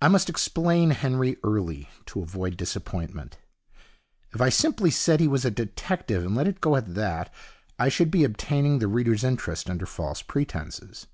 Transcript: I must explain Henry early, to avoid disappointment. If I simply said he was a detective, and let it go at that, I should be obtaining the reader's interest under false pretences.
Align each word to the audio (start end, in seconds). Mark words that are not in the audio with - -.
I 0.00 0.06
must 0.06 0.30
explain 0.30 0.90
Henry 0.90 1.36
early, 1.42 1.88
to 2.06 2.22
avoid 2.22 2.56
disappointment. 2.56 3.36
If 4.32 4.40
I 4.40 4.48
simply 4.48 4.92
said 4.92 5.18
he 5.18 5.26
was 5.26 5.44
a 5.44 5.50
detective, 5.50 6.22
and 6.24 6.36
let 6.36 6.46
it 6.46 6.60
go 6.60 6.76
at 6.76 6.94
that, 6.94 7.34
I 7.76 7.88
should 7.88 8.12
be 8.12 8.22
obtaining 8.22 8.78
the 8.78 8.86
reader's 8.86 9.24
interest 9.24 9.68
under 9.68 9.86
false 9.86 10.22
pretences. 10.22 11.08